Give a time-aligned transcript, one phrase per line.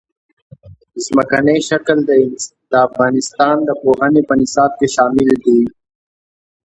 [1.05, 1.97] ځمکنی شکل
[2.71, 5.59] د افغانستان د پوهنې په نصاب کې شامل دي.